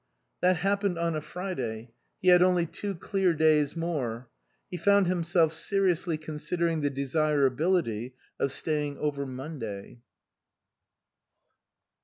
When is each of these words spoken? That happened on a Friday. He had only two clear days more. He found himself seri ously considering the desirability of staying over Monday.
That 0.41 0.57
happened 0.57 0.97
on 0.97 1.15
a 1.15 1.21
Friday. 1.21 1.91
He 2.23 2.29
had 2.29 2.41
only 2.41 2.65
two 2.65 2.95
clear 2.95 3.35
days 3.35 3.75
more. 3.75 4.29
He 4.71 4.75
found 4.75 5.05
himself 5.05 5.53
seri 5.53 5.91
ously 5.91 6.17
considering 6.17 6.81
the 6.81 6.89
desirability 6.89 8.15
of 8.39 8.51
staying 8.51 8.97
over 8.97 9.27
Monday. 9.27 9.99